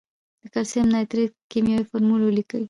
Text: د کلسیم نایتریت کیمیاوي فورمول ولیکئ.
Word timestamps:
د 0.41 0.43
کلسیم 0.53 0.85
نایتریت 0.95 1.33
کیمیاوي 1.51 1.85
فورمول 1.89 2.21
ولیکئ. 2.23 2.59